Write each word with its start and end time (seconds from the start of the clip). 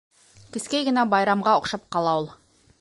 Кескәй 0.55 0.87
генә 0.87 1.05
байрамға 1.13 1.55
оҡшап 1.61 1.87
ҡала 1.97 2.19
ул. 2.23 2.31